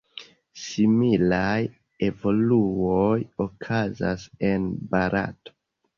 Similaj 0.61 1.59
evoluoj 2.09 3.13
okazas 3.49 4.29
en 4.53 4.67
Barato. 4.97 5.59